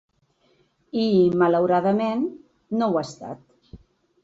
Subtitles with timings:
[1.01, 1.03] I,
[1.41, 2.25] malauradament
[2.81, 3.79] no ho ha estat.